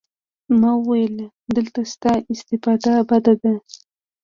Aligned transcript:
ما 0.59 0.71
وويل 0.79 1.15
دلته 1.55 1.79
ستا 1.93 2.13
استفاده 2.33 2.93
بده 3.09 3.33
ده. 3.41 3.53